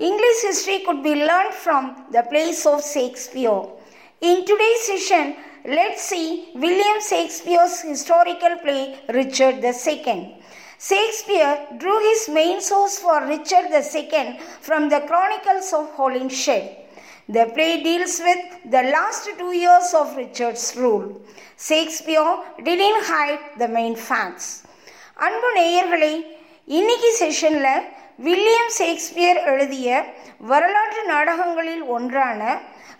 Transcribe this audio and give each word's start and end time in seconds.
English 0.00 0.42
history 0.42 0.78
could 0.86 1.02
be 1.02 1.14
learned 1.14 1.54
from 1.54 2.04
the 2.12 2.22
place 2.22 2.66
of 2.66 2.84
Shakespeare. 2.84 3.62
In 4.20 4.44
today's 4.44 4.82
session, 4.82 5.36
let's 5.64 6.02
see 6.02 6.50
William 6.54 7.00
Shakespeare's 7.00 7.80
historical 7.80 8.56
play 8.64 8.98
Richard 9.08 9.64
II. 9.64 10.36
Shakespeare 10.78 11.66
drew 11.78 11.98
his 12.10 12.28
main 12.28 12.60
source 12.60 12.98
for 12.98 13.26
Richard 13.26 13.68
II 13.72 14.38
from 14.60 14.88
the 14.88 15.00
Chronicles 15.00 15.72
of 15.72 15.96
Holinshed. 15.96 16.76
The 17.28 17.46
play 17.54 17.82
deals 17.82 18.20
with 18.22 18.70
the 18.70 18.82
last 18.96 19.28
two 19.38 19.52
years 19.52 19.94
of 19.94 20.16
Richard's 20.16 20.76
rule. 20.76 21.20
Shakespeare 21.58 22.36
didn't 22.62 23.04
hide 23.04 23.40
the 23.58 23.68
main 23.68 23.96
facts. 23.96 24.48
அன்பு 25.26 25.50
நேயர்களே 25.58 26.14
இன்னைக்கு 26.78 27.10
செஷனில் 27.20 27.84
William 28.25 28.71
Shakespeare 28.77 29.39
எழுதிய 29.51 29.87
வரலாற்று 30.49 31.03
நாடகங்களில் 31.11 31.83
ஒன்றான 31.95 32.41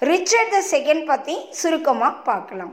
Richard 0.10 0.54
the 0.54 0.60
second 0.72 1.04
பற்றி 1.10 1.36
சுருக்கமாக 1.60 2.22
பார்க்கலாம். 2.30 2.72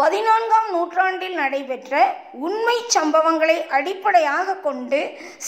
பதினான்காம் 0.00 0.68
நூற்றாண்டில் 0.74 1.36
நடைபெற்ற 1.42 2.02
உண்மை 2.46 2.76
சம்பவங்களை 2.96 3.56
அடிப்படையாக 3.78 4.56
கொண்டு 4.66 5.00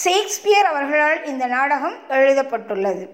ஷேக்ஸ்பியர் 0.03 0.69
அவர்களால் 0.73 1.21
இந்த 1.33 1.47
நாடகம் 1.57 1.97
எழுதப்பட்டுள்ளது. 2.21 3.05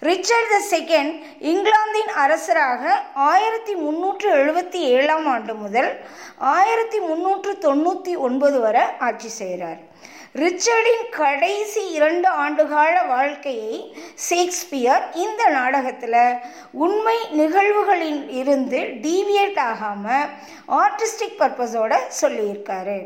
ரிச்சர்ட் 0.00 0.50
த 0.52 0.76
செகண்ட் 0.76 1.12
இங்கிலாந்தின் 1.40 2.10
அரசராக 2.14 2.82
ஆயிரத்தி 3.14 3.74
முன்னூற்று 3.74 4.28
எழுபத்தி 4.36 4.80
ஏழாம் 4.96 5.26
ஆண்டு 5.26 5.54
முதல் 5.54 5.90
ஆயிரத்தி 6.38 7.00
முன்னூற்று 7.00 7.58
தொண்ணூற்றி 7.58 8.14
ஒன்பது 8.16 8.60
வரை 8.60 8.82
ஆட்சி 8.98 9.28
செய்கிறார். 9.28 9.80
ரிச்சர்டின் 10.34 11.04
கடைசி 11.10 11.82
இரண்டு 11.92 12.28
ஆண்டுகால 12.44 13.06
வாழ்க்கையை 13.08 13.94
ஷேக்ஸ்பியர் 14.28 15.04
இந்த 15.14 15.48
நாடகத்தில் 15.48 16.38
உண்மை 16.72 17.16
நிகழ்வுகளில் 17.30 18.30
இருந்து 18.30 18.80
டீவியேட் 19.06 19.58
ஆகாமல் 19.58 20.28
ஆர்டிஸ்டிக் 20.82 21.38
பர்பஸோடு 21.38 22.00
சொல்லியிருக்காரு. 22.20 22.98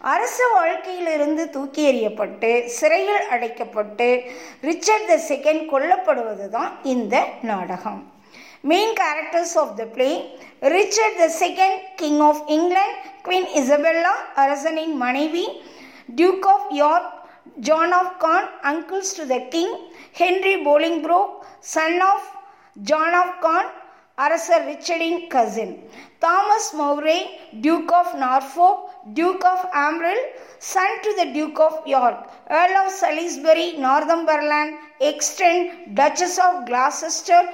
அரச 0.00 0.38
வாழ்க்கையிலிருந்து 0.52 1.50
தூக்கி 1.50 1.82
எறியப்பட்டு 1.92 2.50
சிறையில் 2.66 3.28
அடைக்கப்பட்டு 3.34 4.08
ரிச்சர்ட் 4.60 5.06
த 5.06 5.16
செகண்ட் 5.28 5.62
கொல்லப்படுவது 5.72 6.31
தான் 6.56 6.72
இந்த 6.82 7.14
நாடகம். 7.42 8.00
Main 8.70 8.92
characters 9.00 9.54
of 9.62 9.72
the 9.78 9.84
play 9.94 10.08
Richard 10.74 11.18
the 11.22 11.26
second 11.40 11.78
king 12.00 12.20
of 12.28 12.42
England 12.56 12.96
queen 13.26 13.48
Isabella 13.60 14.12
அரசனின் 14.34 14.94
மனைவி 14.96 15.44
duke 16.14 16.46
of 16.46 16.68
York 16.80 17.10
John 17.68 17.92
of 17.92 18.14
Gaunt 18.18 18.48
uncles 18.62 19.14
to 19.18 19.26
the 19.26 19.38
king 19.54 19.74
Henry 20.20 20.54
Bolingbroke 20.68 21.32
son 21.74 22.00
of 22.12 22.28
John 22.76 23.16
of 23.22 23.36
Gaunt 23.40 23.70
அரசர் 24.14 24.64
ரிச்சர்டின் 24.70 25.20
cousin 25.28 25.74
Thomas 26.18 26.70
Mowbray 26.80 27.18
duke 27.60 27.92
of 27.92 28.14
Norfolk 28.24 28.80
duke 29.18 29.44
of 29.52 29.64
Aumerle 29.84 30.22
son 30.72 30.98
to 31.04 31.12
the 31.20 31.24
duke 31.36 31.60
of 31.66 31.78
York 31.94 32.22
earl 32.60 32.76
of 32.82 32.92
Salisbury 33.02 33.66
Northumberland 33.86 34.74
Exton 35.10 35.70
duchess 36.00 36.38
of 36.46 36.58
Gloucester 36.70 37.48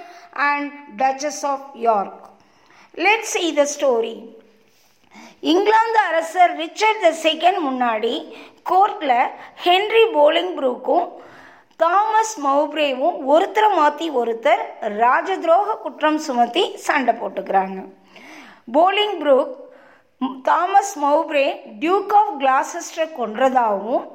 and 0.51 0.73
duchess 1.03 1.45
of 1.53 1.69
York 1.87 2.19
let's 3.07 3.37
E 3.47 3.49
the 3.61 3.65
story 3.77 4.17
England 5.53 6.01
அரசர் 6.11 6.53
Richard 6.65 7.03
the 7.07 7.11
second 7.27 7.59
முன்னாடி 7.69 8.15
கோர்ட்டில் 8.71 9.19
Henry 9.67 10.05
போலிங் 10.17 10.53
ப்ரூக்கும் 10.59 11.07
Thomas 11.81 12.35
மௌப்ரேவும் 12.45 13.19
ஒருத்தரை 13.33 13.69
மாற்றி 13.77 14.07
ஒருத்தர் 14.21 14.63
ராஜதுரோக 15.03 15.77
குற்றம் 15.85 16.19
சுமத்தி 16.27 16.65
சண்டை 16.87 17.15
போட்டுக்கிறாங்க. 17.21 17.79
Bolingbroke 19.21 19.53
Thomas 20.21 20.95
Mowbray 21.03 21.47
duke 21.83 22.13
of 22.21 22.33
கிளாசஸ்டரை 22.41 23.05
கொன்றதாகவும் 23.19 24.07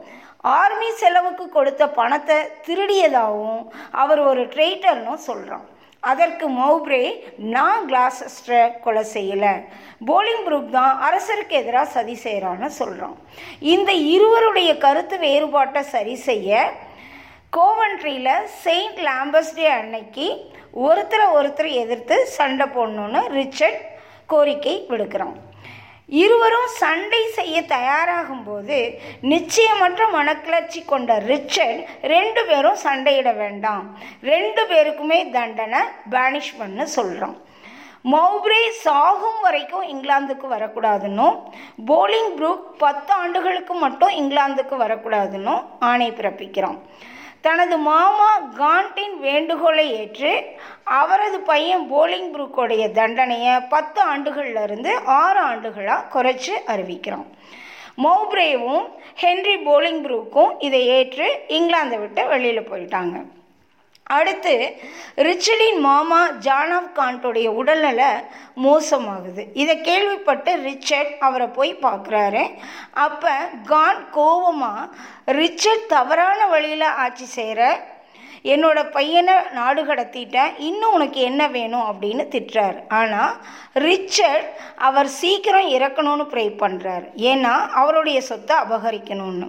army 0.60 0.90
செலவுக்கு 1.02 1.46
கொடுத்த 1.50 1.84
பணத்தை 2.00 2.38
திருடியதாகவும் 2.66 3.62
அவர் 4.02 4.22
ஒரு 4.30 4.42
ட்ரெய்டர்னும் 4.54 5.22
சொல்கிறான் 5.28 5.68
அதற்கு 6.04 6.46
மௌப்ரே 6.58 7.04
நான் 7.54 7.86
கிளாசஸ்டரை 7.90 8.64
கொலை 8.86 9.04
செய்யலை. 9.14 9.54
போலிங் 10.10 10.44
புரூக் 10.48 10.74
தான் 10.78 11.00
அரசருக்கு 11.08 11.56
எதிராக 11.62 11.94
சதி 11.94 12.16
செய்கிறான்னு 12.26 12.70
சொல்கிறான் 12.80 13.16
இந்த 13.74 13.92
இருவருடைய 14.16 14.74
கருத்து 14.86 15.18
வேறுபாட்டை 15.26 15.84
சரி 15.94 16.18
செய்ய 16.28 16.66
கோவன்ட்ரியில் 17.60 18.46
செயின்ட் 18.66 19.02
லாம்பஸ்டே 19.08 19.70
அன்னைக்கு 19.80 20.28
ஒருத்தரை 20.88 21.30
ஒருத்தர் 21.40 21.72
எதிர்த்து 21.84 22.16
சண்டை 22.38 22.68
போடணுன்னு 22.76 23.24
ரிச்சர்ட் 23.40 23.82
கோரிக்கை 24.34 24.76
விடுக்கிறான். 24.92 25.36
இருவரும் 26.22 26.70
சண்டை 26.82 27.22
செய்ய 27.38 27.58
தயாராகும் 27.76 28.44
போது 28.48 28.78
நிச்சயமற்ற 29.32 30.02
மனக்கிளர்ச்சி 30.18 30.82
கொண்ட 30.92 31.18
ரிச்சர்ட் 31.32 31.82
ரெண்டு 32.14 32.42
பேரும் 32.50 32.82
சண்டையிட 32.86 33.30
வேண்டாம். 33.44 33.86
ரெண்டு 34.32 34.64
பேருக்குமே 34.72 35.20
தண்டனை 35.38 35.82
பேனிஷ்மெண்ட்னு 36.16 36.88
சொல்கிறோம் 36.98 37.38
மௌப்ரே 38.14 38.62
சாகும் 38.86 39.40
வரைக்கும் 39.44 39.86
இங்கிலாந்துக்கு 39.94 40.48
வரக்கூடாதுன்னும் 40.56 41.36
போலிங் 41.90 42.34
ப்ரூக் 42.40 42.66
பத்து 42.84 43.12
ஆண்டுகளுக்கு 43.22 43.74
மட்டும் 43.84 44.14
இங்கிலாந்துக்கு 44.22 44.78
வரக்கூடாதுன்னும் 44.84 45.62
ஆணை 45.92 46.10
பிறப்பிக்கிறான். 46.18 46.80
தனது 47.46 47.76
மாமா 47.88 48.30
காண்டின் 48.60 49.16
வேண்டுகோளை 49.26 49.86
ஏற்று 50.00 50.32
அவரது 51.00 51.38
பையன் 51.50 51.86
போலிங் 51.94 52.30
ப்ரூக்கோடைய 52.34 52.84
தண்டனையை 53.00 53.54
பத்து 53.74 54.00
ஆண்டுகள்லேருந்து 54.12 54.92
ஆறு 55.22 55.40
ஆண்டுகளாக 55.50 56.08
குறைச்சி 56.16 56.54
அறிவிக்கிறான். 56.74 57.28
மௌப்ரேவும் 58.06 58.86
ஹென்ரி 59.24 59.56
போலிங் 59.68 60.02
ப்ரூக்கும் 60.06 60.54
இதை 60.68 60.82
ஏற்று 60.98 61.28
இங்கிலாந்தை 61.58 62.00
விட்டு 62.04 62.22
வெளியில் 62.34 62.70
போயிட்டாங்க. 62.72 63.16
அடுத்து 64.04 64.76
ரிச்சர்டின் 65.16 65.80
மாமா 65.80 66.30
ஜான் 66.30 66.72
ஆஃப் 66.72 66.90
கான்ட்டோடைய 66.96 67.48
மோசமாகுது. 68.64 69.44
இதை 69.54 69.82
கேள்விப்பட்டு 69.82 70.56
ரிச்சர்ட் 70.62 71.14
அவரை 71.20 71.48
போய் 71.48 71.76
பார்க்குறாரு. 71.82 72.44
அப்போ 72.92 73.36
கான் 73.66 74.10
கோபமாக 74.12 74.90
ரிச்சர்ட் 75.26 75.88
தவறான 75.88 76.48
வழியில் 76.48 76.82
ஆட்சி 76.82 77.26
செய்கிற 77.26 77.92
என்னோட 78.52 78.80
பையனை 78.92 79.36
நாடு 79.58 79.82
கடத்திட்டேன் 79.86 80.54
இன்னும் 80.70 80.96
உனக்கு 80.98 81.20
என்ன 81.30 81.42
வேணும் 81.48 81.86
அப்படின்னு 81.92 82.24
திட்டுறாரு. 82.34 82.80
ஆனால் 83.00 83.36
ரிச்சர்ட் 83.86 84.50
அவர் 84.88 85.10
சீக்கிரம் 85.20 85.70
இறக்கணும்னு 85.76 86.26
ப்ரே 86.34 86.46
பண்ணுறாரு 86.64 87.08
ஏன்னா 87.32 87.54
அவருடைய 87.82 88.22
சொத்தை 88.30 88.58
அபகரிக்கணும்னு. 88.64 89.48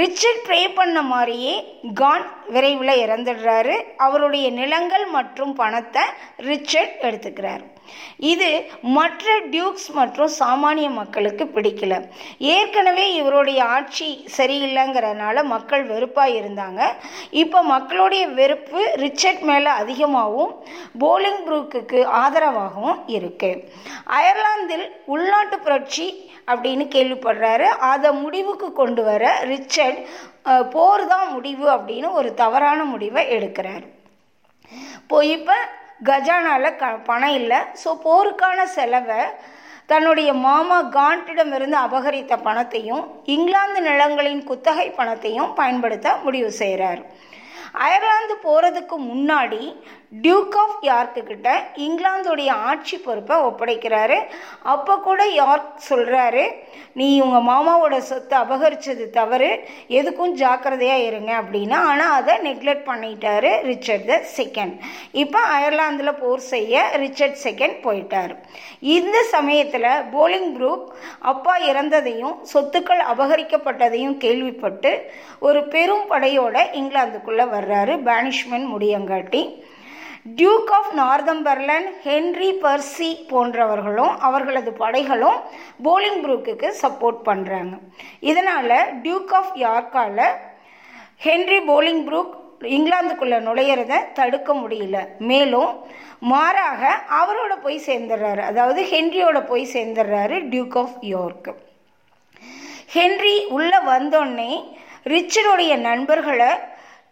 ரிச்சர்ட் 0.00 0.44
ப்ரே 0.48 0.60
பண்ண 0.74 1.02
மாதிரியே 1.02 1.56
கான் 2.02 2.26
விரைவில் 2.54 3.02
இறந்துடுறாரு. 3.04 3.76
அவருடைய 3.96 4.50
நிலங்கள் 4.60 5.06
மற்றும் 5.18 5.54
பணத்தை 5.54 6.02
ரிச்சர்ட் 6.50 6.96
எடுத்துக்கிறார். 7.08 7.64
இது 8.32 8.48
மற்ற 8.96 9.36
டியூக்ஸ் 9.52 9.88
மற்றும் 9.98 10.32
சாமானிய 10.38 10.88
மக்களுக்கு 11.00 11.44
பிடிக்கல. 11.54 11.94
ஏற்கனவே 12.54 13.06
இவருடைய 13.20 13.60
ஆட்சி 13.76 14.08
சரியில்லைங்கிறனால 14.36 15.44
மக்கள் 15.54 15.84
வெறுப்பாக 15.92 16.36
இருந்தாங்க. 16.40 16.80
இப்போ 17.42 17.60
மக்களுடைய 17.74 18.24
வெறுப்பு 18.40 18.82
ரிச்சர்ட் 19.04 19.44
மேலே 19.50 19.70
அதிகமாகவும் 19.82 20.54
போலிங் 21.04 21.42
ப்ரூக்குக்கு 21.46 22.00
ஆதரவாகவும் 22.22 22.98
இருக்கு. 23.18 23.52
அயர்லாந்தில் 24.18 24.86
உள்நாட்டு 25.14 25.58
புரட்சி 25.66 26.08
அப்படின்னு 26.50 26.84
கேள்விப்படுறாரு. 26.94 27.66
அதை 27.92 28.10
முடிவுக்கு 28.24 28.68
கொண்டு 28.80 29.02
வர 29.08 29.24
ரிச்சர்ட் 29.52 30.00
போர் 30.74 31.02
தான் 31.12 31.28
முடிவு 31.34 31.66
அப்படின்னு 31.74 32.08
ஒரு 32.20 32.28
தவறான 32.40 32.78
முடிவை 32.92 33.22
எடுக்கிறார். 33.36 33.84
இப்போ 35.00 35.18
இப்போ 35.34 35.56
கஜானால 36.08 36.66
க 36.76 36.92
பணம் 37.08 37.36
இல்லை. 37.40 37.58
ஸோ 37.82 37.90
போருக்கான 38.04 38.62
செலவை 38.76 39.22
தன்னுடைய 39.86 40.30
மாமா 40.46 40.78
காண்டிடமிருந்து 40.96 41.76
அபகரித்த 41.86 42.34
பணத்தையும் 42.42 43.04
இங்கிலாந்து 43.34 43.80
நிலங்களின் 43.80 44.42
குத்தகை 44.44 44.88
பணத்தையும் 44.98 45.50
பயன்படுத்த 45.54 46.14
முடிவு 46.26 46.50
செய்கிறார் 46.60 47.00
அயர்லாந்து 47.84 48.34
போகிறதுக்கு 48.44 48.96
முன்னாடி 49.10 49.62
டியூக் 50.12 50.56
ஆஃப் 50.62 50.78
யார்க்கு 50.88 51.22
கிட்ட 51.26 51.48
இங்கிலாந்துடைய 51.86 52.50
ஆட்சி 52.70 52.96
பொறுப்பை 52.98 53.36
ஒப்படைக்கிறாரு. 53.48 54.16
அப்போ 54.72 54.94
கூட 55.04 55.20
யார்க் 55.40 55.76
சொல்கிறாரு 55.88 56.44
நீ 57.00 57.08
உங்கள் 57.24 57.46
மாமாவோட 57.50 57.96
சொத்தை 58.08 58.36
அபகரித்தது 58.44 59.04
தவறு. 59.18 59.50
எதுக்கும் 59.98 60.34
ஜாக்கிரதையாக 60.42 61.06
இருங்க 61.08 61.30
அப்படின்னா 61.42 61.78
ஆனால் 61.90 62.14
அதை 62.18 62.34
நெக்லெக்ட் 62.48 62.88
பண்ணிட்டாரு 62.90 63.52
ரிச்சர்ட் 63.70 64.06
த 64.10 64.16
செகண்ட் 64.38 64.74
இப்போ 65.22 65.42
அயர்லாந்தில் 65.56 66.18
போர் 66.22 66.44
செய்ய 66.52 66.82
ரிச்சர்ட் 67.04 67.38
செகண்ட் 67.46 67.78
போயிட்டார். 67.86 68.34
இந்த 68.96 69.16
சமயத்தில் 69.36 69.90
போலிங் 70.16 70.50
ப்ரூக் 70.58 70.86
அப்பா 71.32 71.56
இறந்ததையும் 71.70 72.36
சொத்துக்கள் 72.52 73.02
அபகரிக்கப்பட்டதையும் 73.14 74.16
கேள்விப்பட்டு 74.26 74.92
ஒரு 75.48 75.62
பெரும் 75.74 76.06
படையோட 76.14 76.56
இங்கிலாந்துக்குள்ளே 76.80 77.46
வர்றாரு. 77.56 77.94
Banishment 78.10 78.68
முடியங்காட்டி 78.74 79.42
duke 80.26 80.70
of 80.70 80.90
Northumberland 80.98 81.86
Henry 82.04 82.48
Percy 82.62 83.08
போன்றவர்களும் 83.28 84.14
அவர்களது 84.18 84.70
படைகளும் 84.72 85.38
போலிங் 85.84 86.20
ப்ரூக்குக்கு 86.24 86.68
சப்போர்ட் 86.82 87.20
பண்ணுறாங்க 87.24 87.74
இதனால் 88.20 89.00
டியூக் 89.02 89.32
ஆஃப் 89.32 89.54
யார்க்கால் 89.56 90.20
ஹென்ரி 91.24 91.60
போலிங் 91.70 92.02
ப்ரூக் 92.04 92.34
இங்கிலாந்துக்குள்ளே 92.76 93.38
நுழையிறத 93.46 94.12
தடுக்க 94.12 94.54
முடியல. 94.54 94.96
மேலும் 95.18 95.70
மாறாக 96.18 96.82
அவரோட 97.20 97.52
போய் 97.62 97.82
சேர்ந்துடுறாரு. 97.86 98.38
அதாவது 98.38 98.82
ஹென்ரியோட 98.82 99.46
போய் 99.46 99.64
சேர்ந்துடுறாரு 99.72 100.48
டியூக் 100.48 100.76
ஆஃப் 100.76 100.98
யோர்க்கு 101.14 101.54
ஹென்ரி 102.94 103.46
உள்ளே 103.48 103.78
வந்தோடனே 103.86 104.52
ரிச்சர்டுடைய 105.04 105.76
நண்பர்களை 105.76 106.50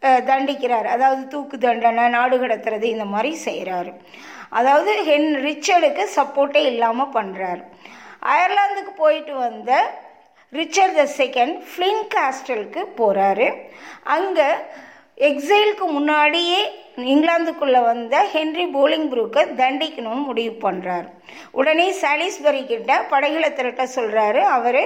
தண்டிக்கிறார். 0.02 0.88
அதாவது 0.94 1.22
தூக்கு 1.28 1.56
தண்டனை 1.58 2.04
நாடு 2.08 2.36
கடத்துறது 2.38 2.86
இந்த 2.94 3.06
மாதிரி 3.14 3.30
செய்கிறாரு 3.46 3.92
அதாவது 4.50 4.90
ஹென் 5.08 5.30
ரிச்சர்டுக்கு 5.46 6.04
சப்போர்ட்டே 6.18 6.62
இல்லாமல் 6.72 7.14
பண்ணுறாரு 7.16 7.62
அயர்லாந்துக்கு 8.32 8.92
போயிட்டு 8.96 9.34
வந்த 9.38 9.72
ரிச்சர்ட் 10.52 10.98
த 10.98 11.04
செகண்ட் 11.18 11.56
ஃப்ளின் 11.70 12.04
காஸ்டலுக்கு 12.14 12.82
போகிறாரு 13.00 13.48
அங்கே 14.14 14.48
எக்ஸைலுக்கு 15.20 15.86
முன்னாடியே 15.88 16.60
இங்கிலாந்துக்குள்ளே 17.04 17.80
வந்த 17.82 18.16
ஹென்ரி 18.32 18.64
போலிங் 18.74 19.08
ப்ரூக்கை 19.08 19.42
தண்டிக்கணும்னு 19.60 20.22
முடிவு 20.22 20.54
பண்ணுறார் 20.64 21.06
உடனே 21.52 21.86
சாலிஸ்பரி 22.00 22.62
கிட்ட 22.64 22.92
படைகளை 23.10 23.50
திரட்ட 23.52 23.84
சொல்கிறாரு 23.96 24.42
அவர் 24.56 24.82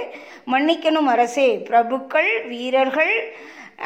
மன்னிக்கணும் 0.46 1.10
அரசே 1.14 1.48
பிரபுக்கள் 1.68 2.30
வீரர்கள் 2.48 3.14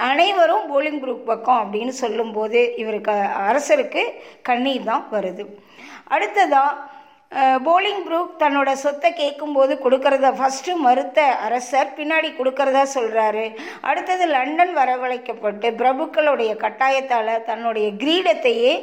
அனைவரும் 0.08 0.68
போலிங் 0.72 1.00
குரூப் 1.04 1.24
பக்கம் 1.30 1.62
அப்படின்னு 1.62 1.94
சொல்லும்போது 2.02 2.60
இவருக்கு 2.82 3.12
அரசருக்கு 3.48 4.04
கண்ணீர் 4.42 4.90
தான் 4.90 5.06
வருது. 5.12 5.46
அடுத்ததாக 6.08 6.94
போலிங் 7.66 8.02
ப்ரூக் 8.06 8.34
தன்னோட 8.42 8.72
சொத்தை 8.82 9.12
கேட்கும்போது 9.12 9.72
கொடுக்கறத 9.84 10.28
ஃபஸ்ட்டு 10.38 10.74
மறுத்த 10.84 11.24
அரசர் 11.46 11.88
பின்னாடி 11.96 12.28
கொடுக்கறதா 12.36 12.82
சொல்கிறாரு 12.94 13.44
அடுத்தது 13.88 14.26
லண்டன் 14.26 14.72
வரவழைக்கப்பட்டு 14.78 15.70
பிரபுக்களுடைய 15.80 16.52
கட்டாயத்தால் 16.64 17.32
தன்னுடைய 17.48 17.88
கிரீடத்தையே 18.02 18.74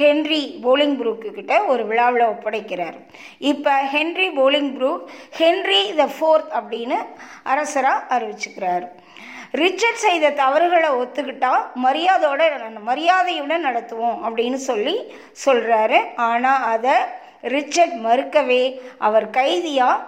ஹென்ரி 0.00 0.42
போலிங் 0.64 0.96
புரூக்குக்கிட்ட 1.00 1.66
ஒரு 1.66 1.84
விழாவில் 1.86 2.30
ஒப்படைக்கிறார். 2.32 2.98
இப்போ 3.38 3.74
Henry 3.94 4.28
Bolingbroke 4.78 5.04
Henry 5.40 5.82
the 6.00 6.08
fourth 6.16 6.50
அப்படின்னு 6.60 6.98
அரசராக 7.42 8.18
அறிவிச்சுக்கிறார். 8.18 8.86
ரிச்சர்ட் 9.60 10.02
செய்த 10.04 10.26
தவறுகளை 10.42 10.90
ஒத்துக்கிட்டா 11.00 11.50
மரியாதையோட 11.84 12.42
மரியாதையுடன் 12.90 13.66
நடத்துவோம் 13.68 14.20
அப்படின்னு 14.26 14.58
சொல்லி 14.68 14.94
சொல்கிறாரு 15.44 15.98
ஆனால் 16.28 16.64
அதை 16.74 16.94
ரிச்சர்ட் 17.54 17.96
மறுக்கவே 18.06 18.62
அவர் 19.06 19.26
கைதியாக 19.30 20.06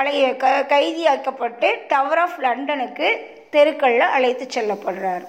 அலைய 0.00 0.26
க 0.42 0.50
கைதியாக்கப்பட்டு 0.68 1.68
டவர் 1.88 2.20
ஆஃப் 2.24 2.38
லண்டனுக்கு 2.44 3.08
தெருக்களில் 3.54 4.12
அழைத்து 4.16 4.44
செல்லப்படுறார். 4.54 5.24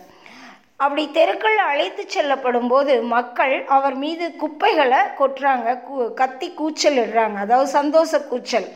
அப்படி 0.84 1.04
தெருக்களில் 1.18 1.66
அழைத்து 1.72 2.04
செல்லப்படும் 2.08 2.70
போது 2.74 2.94
மக்கள் 3.16 3.56
அவர் 3.78 3.96
மீது 4.04 4.26
குப்பைகளை 4.36 5.02
கொட்டுறாங்க 5.20 5.76
கத்தி 6.22 6.50
கூச்சல் 6.60 7.00
இடுறாங்க 7.04 7.38
அதாவது 7.46 7.70
சந்தோஷ 7.80 8.22
கூச்சல். 8.32 8.68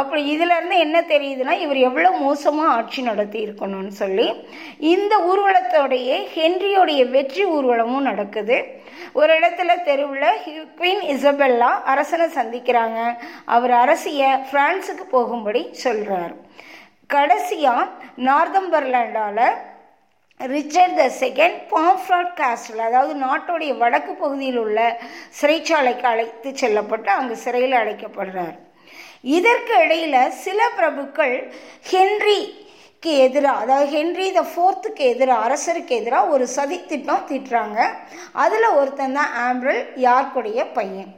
அப்படி 0.00 0.22
இதிலேருந்து 0.34 0.76
என்ன 0.84 0.98
தெரியுதுன்னா 1.12 1.54
இவர் 1.64 1.78
எவ்வளோ 1.88 2.10
மோசமாக 2.24 2.74
ஆட்சி 2.78 3.00
நடத்தி 3.08 3.38
இருக்கணும்னு 3.46 3.92
சொல்லி 4.02 4.26
இந்த 4.92 5.14
ஊர்வலத்தோடைய 5.30 6.10
ஹென்ரியோடைய 6.34 7.02
வெற்றி 7.14 7.44
ஊர்வலமும் 7.56 8.08
நடக்குது. 8.10 8.58
ஒரு 9.20 9.30
இடத்துல 9.38 9.70
தெருவில் 9.88 10.42
குவீன் 10.78 11.02
இசபெல்லா 11.14 11.70
அரசனை 11.92 12.26
சந்திக்கிறாங்க. 12.38 13.00
அவர் 13.56 13.74
அரசியை 13.84 14.30
ஃப்ரான்ஸுக்கு 14.50 15.06
போகும்படி 15.16 15.62
சொல்கிறார் 15.84 16.34
கடைசியாக 17.14 17.90
நார்தம்பர்லாண்டால் 18.28 19.44
Richard 20.40 20.98
the 20.98 21.04
second 21.22 21.58
Pomfret 21.72 22.34
castle 22.40 22.82
அதாவது 22.88 23.14
நாட்டுடைய 23.26 23.72
வடக்கு 23.82 24.12
பகுதியில் 24.22 24.60
உள்ள 24.64 24.80
சிறைச்சாலைக்கு 25.40 26.06
அழைத்து 26.12 26.50
செல்லப்பட்டு 26.62 27.10
அங்கு 27.18 27.36
சிறையில் 27.44 27.78
அடைக்கப்படுறார். 27.80 28.56
இதற்கு 29.24 29.74
இடையில 29.84 30.16
சில 30.44 30.60
பிரபுக்கள் 30.78 31.36
ஹென்ரிக்கு 31.90 33.12
எதிராக 33.26 33.62
அதாவது 33.62 33.88
ஹென்றி 33.96 34.26
த 34.36 34.42
ஃபோர்த்துக்கு 34.52 35.02
எதிராக 35.12 35.46
அரசருக்கு 35.48 35.94
எதிராக 36.00 36.32
ஒரு 36.34 36.46
சதி 36.56 36.78
திட்டம் 36.90 37.26
தீட்டுறாங்க. 37.30 37.78
அதில் 38.44 38.74
ஒருத்தன் 38.78 39.16
தான் 39.18 39.34
ஆம்பிரல் 39.46 39.82
யார்க்குடைய 40.06 40.64
பையன். 40.78 41.10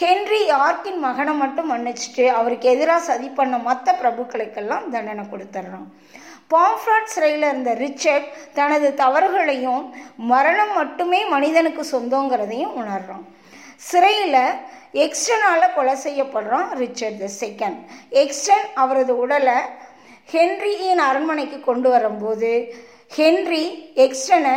ஹென்றி 0.00 0.40
யார்க்கின் 0.54 1.00
மகனை 1.06 1.34
மட்டும் 1.42 1.70
மன்னிச்சுட்டு 1.72 2.24
அவருக்கு 2.38 2.66
எதிராக 2.74 3.06
சதி 3.10 3.28
பண்ண 3.28 3.58
மற்ற 3.68 3.94
பிரபுக்களுக்கெல்லாம் 4.02 4.88
தண்டனை 4.94 5.24
கொடுத்துட்றான். 5.32 5.86
பாம்ஃப்ராட் 6.54 7.12
சிறையில் 7.14 7.46
இருந்த 7.50 7.70
ரிச்சர்ட் 7.84 8.26
தனது 8.58 8.88
தவறுகளையும் 9.02 9.84
மரணம் 10.32 10.74
மட்டுமே 10.80 11.20
மனிதனுக்கு 11.34 11.84
சொந்தங்கிறதையும் 11.92 12.76
உணர்றான். 12.82 13.24
சிறையில் 13.88 14.42
எக்ஸ்டனால் 15.04 15.74
கொலை 15.74 15.94
செய்யப்படுறான் 16.04 16.68
ரிச்சர்ட் 16.82 17.20
த 17.22 17.28
செகண்ட். 17.40 17.78
எக்ஸ்டன் 18.22 18.66
அவரது 18.74 19.14
உடலை 19.18 19.58
ஹென்ரியின் 20.32 21.02
அரண்மனைக்கு 21.08 21.60
கொண்டு 21.60 21.90
வரும்போது 21.90 22.50
ஹென்ரி 23.16 23.64
எக்ஸ்டனை 24.06 24.56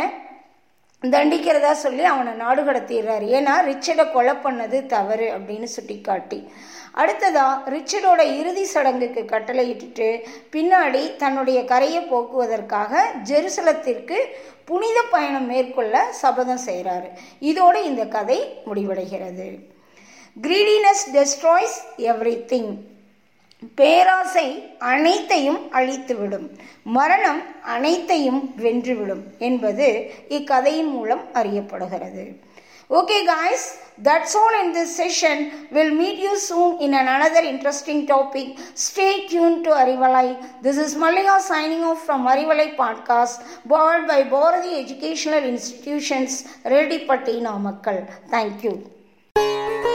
தண்டிக்கிறதா 1.02 1.70
சொல்லி 1.84 2.04
அவனை 2.04 2.32
நாடு 2.32 2.62
கடத்திடுறாரு 2.62 3.26
ஏன்னா 3.38 3.54
ரிச்சர்டை 3.68 4.12
கொலை 4.12 4.34
பண்ணது 4.34 4.86
தவறு 4.86 5.28
அப்படின்னு 5.36 5.68
சுட்டி 5.76 6.00
காட்டி 6.00 6.40
ரிச்சர்டோட 7.74 8.22
இறுதி 8.38 8.64
சடங்குக்கு 8.64 9.22
கட்டளையிட்டுட்டு 9.22 10.08
பின்னாடி 10.52 11.16
தன்னுடைய 11.16 11.64
கரையை 11.64 12.02
போக்குவதற்காக 12.02 13.02
ஜெருசலத்திற்கு 13.24 14.18
புனித 14.64 14.98
பயணம் 15.10 15.46
மேற்கொள்ள 15.46 16.12
சபதம் 16.12 16.64
செய்கிறாரு. 16.66 17.08
இதோடு 17.40 17.84
இந்த 17.84 18.04
கதை 18.06 18.38
முடிவடைகிறது. 18.66 19.48
கிரீடினஸ் 20.41 21.05
டெஸ்ட்ராய்ஸ் 21.15 21.77
எவ்ரி 22.11 22.35
திங் 22.51 22.71
பேராசை 23.75 24.47
அனைத்தையும் 24.93 25.61
அழித்துவிடும் 25.71 26.47
மரணம் 26.97 27.41
அனைத்தையும் 27.75 28.41
வென்றுவிடும் 28.57 29.23
என்பது 29.49 29.87
இக்கதையின் 30.39 30.91
மூலம் 30.97 31.23
அறியப்படுகிறது 31.33 32.25
Okay, 32.89 33.25
guys, 33.25 33.79
that's 33.97 34.35
all 34.35 34.63
in 34.63 34.71
this 34.71 34.95
session. 34.95 35.67
We'll 35.71 35.95
meet 35.95 36.19
you 36.19 36.37
soon 36.37 36.79
in 36.79 36.93
another 36.93 37.41
interesting 37.41 38.05
topic. 38.05 38.59
Stay 38.75 39.25
tuned 39.25 39.63
to 39.63 39.71
Arivalai. 39.71 40.61
This 40.61 40.77
is 40.77 40.95
Malika 40.95 41.41
signing 41.41 41.83
off 41.83 42.05
from 42.05 42.27
Arivalai 42.27 42.75
podcast, 42.75 43.41
powered 43.67 44.05
by 44.07 44.21
Bharati 44.25 44.75
Educational 44.75 45.43
Institutions, 45.43 46.43
Redipatti 46.63 47.41
Namakkal. 47.41 48.07
Thank 48.29 48.63
you. 48.63 48.75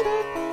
Thank 0.04 0.36
you. 0.36 0.45